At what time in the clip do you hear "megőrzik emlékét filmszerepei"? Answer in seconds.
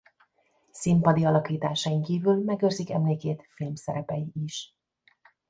2.43-4.31